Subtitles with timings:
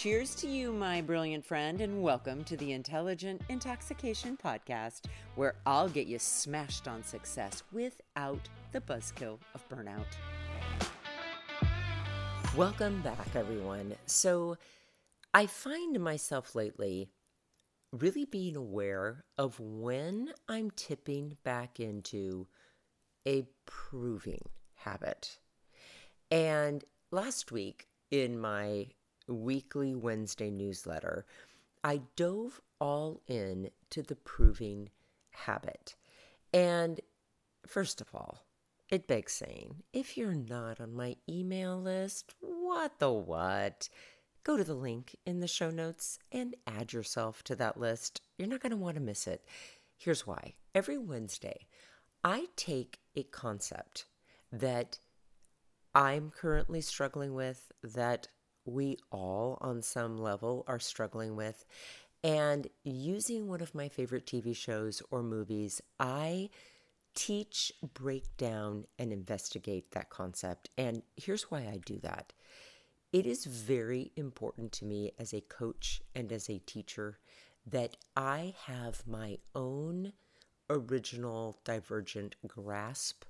[0.00, 5.88] Cheers to you, my brilliant friend, and welcome to the Intelligent Intoxication Podcast, where I'll
[5.88, 10.06] get you smashed on success without the buzzkill of burnout.
[12.56, 13.96] Welcome back, everyone.
[14.06, 14.56] So,
[15.34, 17.08] I find myself lately
[17.90, 22.46] really being aware of when I'm tipping back into
[23.26, 25.40] a proving habit.
[26.30, 28.86] And last week in my
[29.28, 31.26] weekly Wednesday newsletter,
[31.84, 34.90] I dove all in to the proving
[35.30, 35.94] habit.
[36.52, 37.00] And
[37.66, 38.44] first of all,
[38.88, 43.88] it begs saying, if you're not on my email list, what the what?
[44.44, 48.22] Go to the link in the show notes and add yourself to that list.
[48.38, 49.44] You're not going to want to miss it.
[49.96, 50.54] Here's why.
[50.74, 51.66] Every Wednesday,
[52.24, 54.06] I take a concept
[54.50, 55.00] that
[55.94, 58.28] I'm currently struggling with, that
[58.68, 61.64] we all, on some level, are struggling with.
[62.24, 66.50] And using one of my favorite TV shows or movies, I
[67.14, 70.70] teach, break down, and investigate that concept.
[70.76, 72.32] And here's why I do that
[73.12, 77.18] it is very important to me as a coach and as a teacher
[77.66, 80.12] that I have my own
[80.68, 83.24] original divergent grasp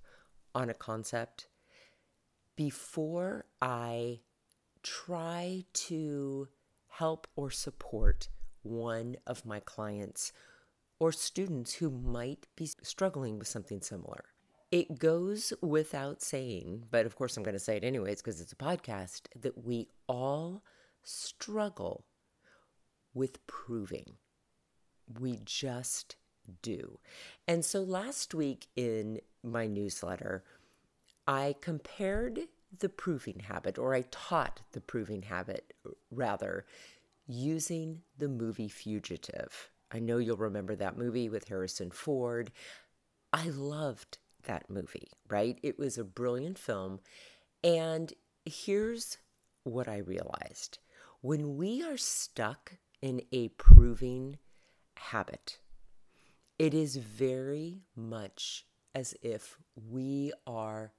[0.55, 1.47] on a concept
[2.57, 4.21] before I
[4.83, 6.49] try to
[6.89, 8.29] help or support
[8.63, 10.33] one of my clients
[10.99, 14.25] or students who might be struggling with something similar.
[14.71, 18.53] It goes without saying, but of course I'm going to say it anyways because it's
[18.53, 20.63] a podcast, that we all
[21.03, 22.05] struggle
[23.15, 24.15] with proving.
[25.19, 26.17] We just
[26.63, 26.99] do.
[27.47, 30.45] And so last week in my newsletter,
[31.27, 32.41] I compared
[32.77, 35.75] the proving habit, or I taught the proving habit
[36.11, 36.67] rather,
[37.27, 39.71] using the movie Fugitive.
[39.91, 42.51] I know you'll remember that movie with Harrison Ford.
[43.33, 45.59] I loved that movie, right?
[45.63, 47.01] It was a brilliant film.
[47.65, 48.13] And
[48.45, 49.19] here's
[49.65, 50.79] what I realized
[51.21, 54.39] when we are stuck in a proving
[54.97, 55.59] habit,
[56.59, 60.93] it is very much as if we are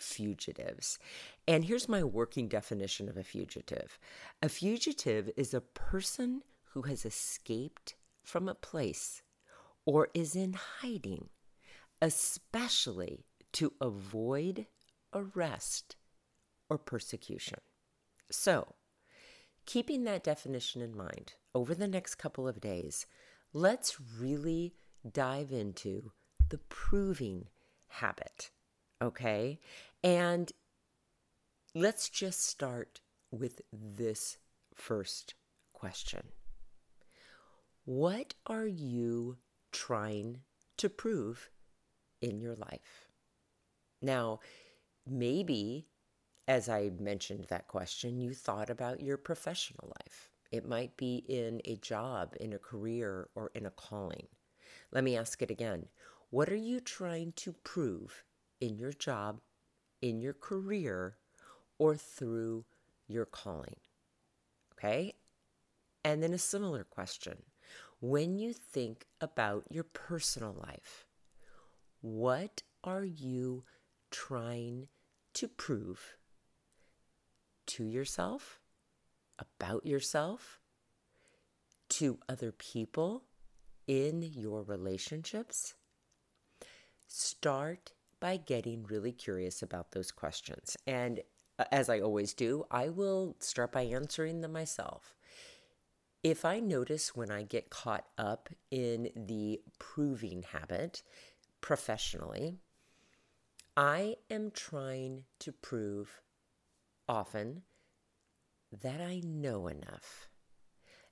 [0.00, 0.98] fugitives.
[1.46, 3.98] And here's my working definition of a fugitive
[4.42, 6.42] a fugitive is a person
[6.72, 9.22] who has escaped from a place
[9.86, 11.28] or is in hiding,
[12.02, 14.66] especially to avoid
[15.14, 15.96] arrest
[16.68, 17.58] or persecution.
[18.30, 18.74] So,
[19.64, 23.06] keeping that definition in mind, over the next couple of days,
[23.52, 24.74] let's really
[25.10, 26.12] dive into
[26.50, 27.46] the proving
[27.88, 28.50] habit.
[29.00, 29.58] Okay?
[30.02, 30.52] And
[31.74, 33.00] let's just start
[33.30, 34.36] with this
[34.74, 35.34] first
[35.72, 36.22] question
[37.84, 39.38] What are you
[39.72, 40.40] trying
[40.76, 41.50] to prove
[42.20, 43.08] in your life?
[44.00, 44.40] Now,
[45.06, 45.88] maybe
[46.48, 50.30] as I mentioned that question, you thought about your professional life.
[50.50, 54.28] It might be in a job, in a career, or in a calling.
[54.90, 55.88] Let me ask it again.
[56.30, 58.24] What are you trying to prove
[58.60, 59.42] in your job,
[60.00, 61.16] in your career
[61.78, 62.64] or through
[63.06, 63.76] your calling?
[64.74, 65.14] Okay?
[66.04, 67.42] And then a similar question.
[68.00, 71.06] When you think about your personal life,
[72.00, 73.64] what are you
[74.10, 74.88] trying
[75.34, 76.16] to prove
[77.66, 78.60] to yourself,
[79.38, 80.60] about yourself,
[81.88, 83.24] to other people
[83.88, 85.74] in your relationships?
[87.08, 90.76] Start by getting really curious about those questions.
[90.86, 91.20] And
[91.58, 95.14] uh, as I always do, I will start by answering them myself.
[96.22, 101.02] If I notice when I get caught up in the proving habit
[101.60, 102.56] professionally,
[103.76, 106.20] I am trying to prove
[107.08, 107.62] often
[108.82, 110.28] that I know enough,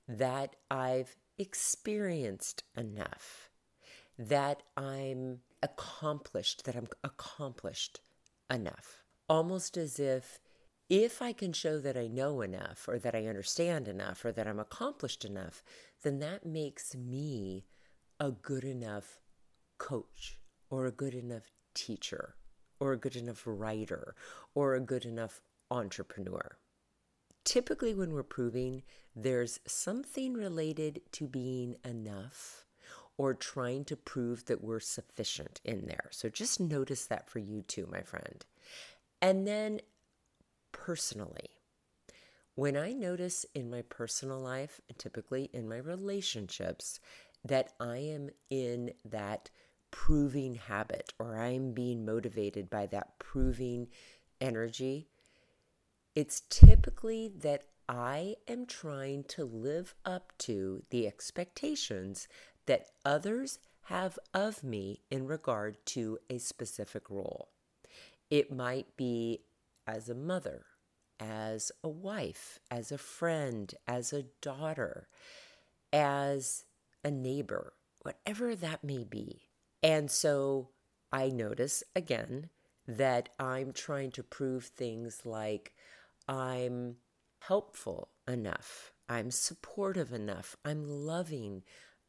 [0.07, 3.49] that I've experienced enough,
[4.17, 8.01] that I'm accomplished, that I'm accomplished
[8.49, 9.03] enough.
[9.29, 10.39] Almost as if
[10.89, 14.47] if I can show that I know enough or that I understand enough or that
[14.47, 15.61] I'm accomplished enough,
[16.01, 17.65] then that makes me
[18.21, 19.19] a good enough
[19.77, 22.35] coach or a good enough teacher
[22.79, 24.15] or a good enough writer
[24.55, 26.57] or a good enough entrepreneur.
[27.43, 28.83] Typically, when we're proving,
[29.15, 32.66] there's something related to being enough
[33.17, 36.09] or trying to prove that we're sufficient in there.
[36.11, 38.45] So just notice that for you too, my friend.
[39.21, 39.81] And then
[40.71, 41.49] personally,
[42.57, 46.99] When I notice in my personal life, typically in my relationships,
[47.45, 49.51] that I am in that
[49.91, 53.89] proving habit or I'm being motivated by that proving
[54.41, 55.07] energy,
[56.15, 62.27] it's typically that I am trying to live up to the expectations
[62.67, 67.49] that others have of me in regard to a specific role.
[68.29, 69.41] It might be
[69.87, 70.65] as a mother,
[71.19, 75.07] as a wife, as a friend, as a daughter,
[75.93, 76.65] as
[77.03, 79.43] a neighbor, whatever that may be.
[79.81, 80.69] And so
[81.11, 82.49] I notice again
[82.87, 85.73] that I'm trying to prove things like
[86.27, 86.97] I'm
[87.39, 91.63] helpful enough, I'm supportive enough, I'm loving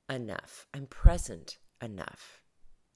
[0.09, 2.43] enough, I'm present enough.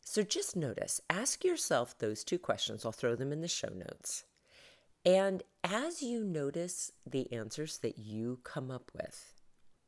[0.04, 2.84] So just notice, ask yourself those two questions.
[2.84, 4.24] I'll throw them in the show notes.
[5.04, 9.34] And as you notice the answers that you come up with,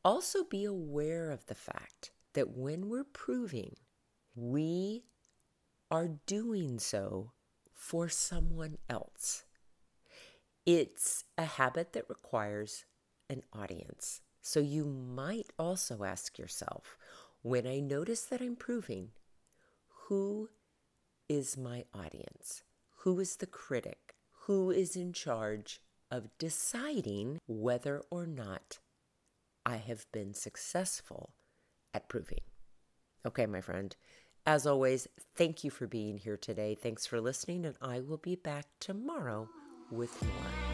[0.05, 3.77] also be aware of the fact that when we're proving,
[4.35, 5.05] we
[5.91, 7.33] are doing so
[7.73, 9.45] for someone else.
[10.67, 12.85] It's a habit that requires
[13.29, 14.21] an audience.
[14.41, 16.99] So you might also ask yourself
[17.45, 19.11] when I notice that I'm proving,
[20.09, 20.49] who
[21.29, 22.63] is my audience?
[23.01, 24.15] Who is the critic?
[24.47, 28.79] Who is in charge of deciding whether or not
[29.67, 31.35] I have been successful
[31.93, 32.41] at proving?
[33.27, 33.95] Okay, my friend.
[34.47, 35.07] As always,
[35.37, 36.75] thank you for being here today.
[36.75, 39.51] Thanks for listening, and I will be back tomorrow
[39.91, 40.74] with more.